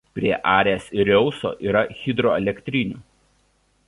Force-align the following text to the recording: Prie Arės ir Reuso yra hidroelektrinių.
Prie 0.19 0.29
Arės 0.51 0.87
ir 1.01 1.09
Reuso 1.11 1.51
yra 1.71 1.83
hidroelektrinių. 1.99 3.01